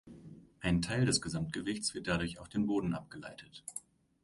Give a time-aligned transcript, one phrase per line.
[0.61, 3.63] Ein Teil des Gesamtgewichts wird dadurch auf den Boden abgeleitet.